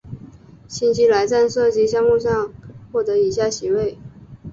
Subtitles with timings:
[0.67, 2.51] 新西兰在射击项目上
[2.91, 3.99] 获得以下席位。